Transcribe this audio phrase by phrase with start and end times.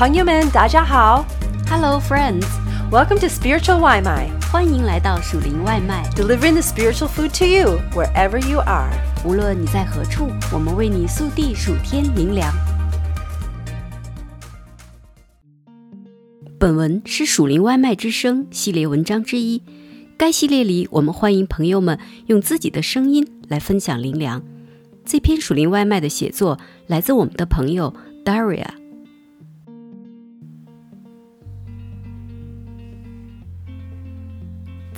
[0.00, 1.26] 朋友们，大家好。
[1.68, 6.08] Hello, friends！Welcome to Spiritual 外卖欢迎来到属灵外卖。
[6.16, 8.88] delivering the spiritual food to you wherever you are.
[9.26, 12.50] 无论你在何处，我们为你速递数天灵粮。
[16.58, 19.62] 本文是属灵外卖之声系列文章之一。
[20.16, 21.98] 该系列里，我们欢迎朋友们
[22.28, 24.42] 用自己的声音来分享灵粮。
[25.04, 27.92] 这篇属灵外卖的写作来自我们的朋友
[28.24, 28.79] Daria。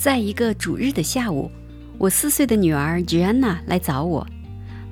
[0.03, 1.49] 在一个主日的下午，
[1.97, 4.27] 我四岁的女儿吉安娜来找我，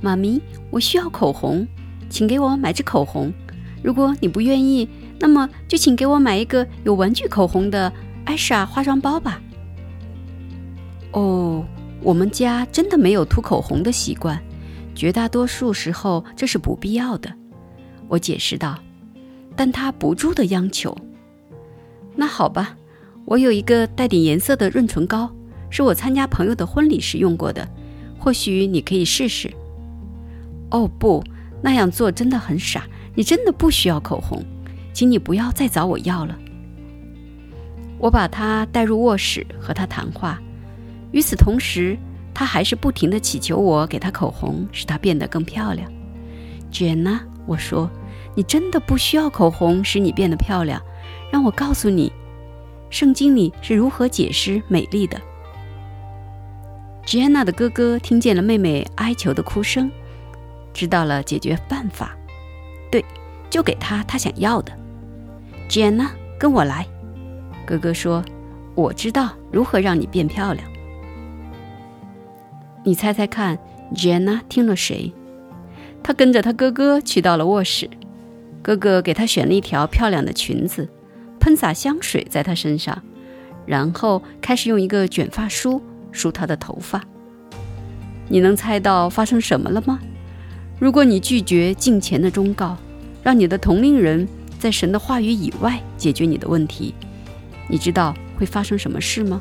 [0.00, 1.66] 妈咪，我需要口红，
[2.08, 3.32] 请给我买支口红。
[3.82, 7.92] 如果你不愿意，那么就请给我买一个有玩具口红的
[8.24, 9.42] 艾莎化妆包吧。
[11.10, 11.66] 哦，
[12.02, 14.40] 我们家真的没有涂口红的习惯，
[14.94, 17.28] 绝大多数时候这是不必要的。
[18.06, 18.78] 我解释道，
[19.56, 20.96] 但她不住的央求。
[22.14, 22.76] 那好吧。
[23.30, 25.30] 我有一个带点颜色的润唇膏，
[25.70, 27.64] 是我参加朋友的婚礼时用过的，
[28.18, 29.48] 或许你可以试试。
[30.72, 31.22] 哦不，
[31.62, 32.82] 那样做真的很傻，
[33.14, 34.44] 你真的不需要口红，
[34.92, 36.36] 请你不要再找我要了。
[37.98, 40.42] 我把她带入卧室和她谈话，
[41.12, 41.96] 与此同时，
[42.34, 45.88] 她还是不停地祈求我给她口红，使她变得更漂亮。
[46.72, 47.88] Jenna，我说，
[48.34, 50.82] 你真的不需要口红使你变得漂亮，
[51.30, 52.12] 让我告诉你。
[52.90, 55.16] 圣经里是如何解释美丽的
[57.06, 59.88] ？Gianna 的哥哥听见了妹妹哀求的哭声，
[60.74, 62.16] 知道了解决办法。
[62.90, 63.04] 对，
[63.48, 64.72] 就给她她想要的。
[65.68, 66.84] Gianna，跟我来。
[67.64, 68.24] 哥哥说
[68.74, 70.66] ：“我知道如何让你变漂亮。”
[72.82, 73.56] 你猜猜看
[73.94, 75.12] ，Gianna 听了谁？
[76.02, 77.88] 她跟着她哥哥去到了卧室，
[78.62, 80.88] 哥哥给她选了一条漂亮的裙子。
[81.40, 83.02] 喷洒香水在她身上，
[83.66, 85.82] 然后开始用一个卷发梳
[86.12, 87.02] 梳她的头发。
[88.28, 89.98] 你能猜到发生什么了吗？
[90.78, 92.76] 如果你拒绝敬虔的忠告，
[93.22, 96.94] 让你的同龄人在神的话语以外解决你的问题，
[97.68, 99.40] 你知道会发生什么事吗？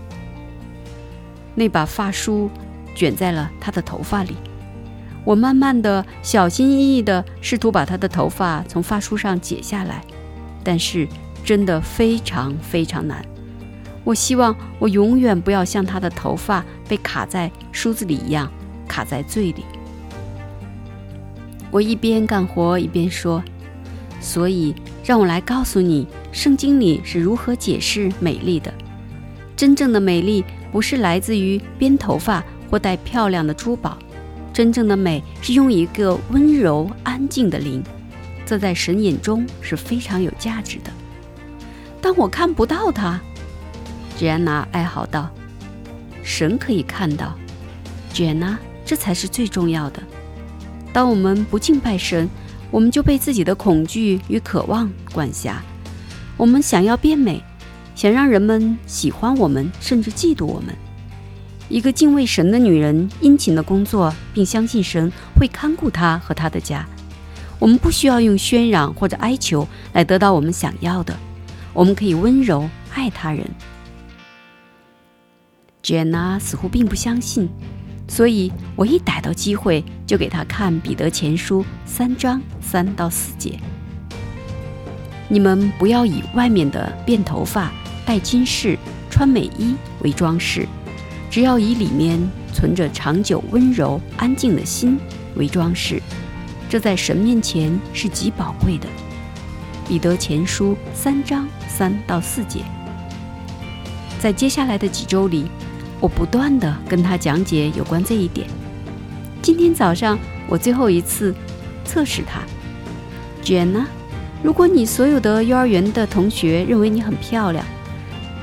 [1.56, 2.50] 那把发梳
[2.96, 4.36] 卷在了她的头发里。
[5.26, 10.02] 我慢慢的、小心翼翼地试图把她的头发从发梳上解下来，
[10.64, 11.08] 但是。
[11.50, 13.26] 真的非常非常难。
[14.04, 18.48] 我希望我永远不要像他的头发被卡在梳子里一样，
[18.88, 19.66] 卡在罪里。
[21.72, 23.44] 我一边干活一边说
[24.22, 28.72] ：“所以，让我来告诉你，圣经里是如何解释美丽的。
[29.56, 33.98] 真正的美丽不是来自于编头发或戴漂亮的珠宝，
[34.54, 37.84] 真正的美是用一个温柔安静的灵，
[38.46, 40.92] 这在神眼中是非常有价值的。”
[42.10, 43.22] 但我看不到他，
[44.18, 45.30] 吉安娜哀嚎道
[46.26, 47.36] ：“神可以看到，
[48.12, 50.02] 吉安娜，这才是最重要的。
[50.92, 52.28] 当我们不敬拜神，
[52.72, 55.62] 我们就被自己的恐惧与渴望管辖。
[56.36, 57.44] 我们想要变美，
[57.94, 60.74] 想让人们喜欢我们，甚至嫉妒我们。
[61.68, 66.84] 一个敬畏神的女人，殷勤的工作，并相信神会看顾她和她的家。
[67.60, 71.16] 我们不需要用喧嚷或者哀求来得到我们想要的。”
[71.80, 73.50] 我们可以温柔爱他人。
[75.82, 77.48] Jenna 似乎并不相信，
[78.06, 83.58] 所以我一逮到机会就给他看《彼得前书》三章三到四节。
[85.30, 87.72] 你们不要以外面的辫头发、
[88.06, 88.78] 戴金饰、
[89.10, 90.68] 穿美衣为装饰，
[91.32, 92.20] 只要以里面
[92.54, 95.00] 存着长久温柔安静的心
[95.36, 96.02] 为装饰，
[96.68, 98.88] 这在神面前是极宝贵的。
[99.90, 102.60] 彼得前书三章三到四节，
[104.20, 105.50] 在接下来的几周里，
[106.00, 108.48] 我不断地跟他讲解有关这一点。
[109.42, 111.34] 今天早上，我最后一次
[111.84, 112.42] 测试他
[113.42, 113.88] 杰娜
[114.44, 117.66] 如果你所有的幼儿园的同学认为你很漂亮，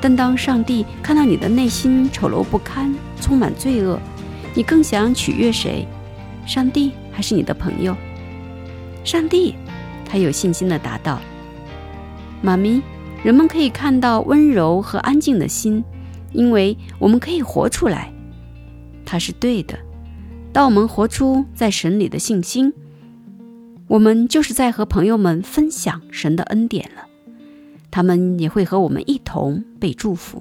[0.01, 4.01] 但当上帝看到你的内心丑陋不堪、充满罪恶，
[4.53, 5.87] 你更想取悦谁？
[6.45, 7.97] 上帝还是你的朋友？
[9.05, 9.55] 上帝，
[10.05, 11.21] 他有信心地答道。
[12.47, 12.81] 妈咪，
[13.25, 15.83] 人们可以看到温柔和安静的心，
[16.33, 18.13] 因为我们可以活出来。
[19.05, 19.77] 它是对的。
[20.53, 22.73] 当我们活出在神里的信心，
[23.89, 27.09] 我们就是在和朋友们分享神的恩典了。
[27.91, 30.41] 他们也会和我们一同被祝福。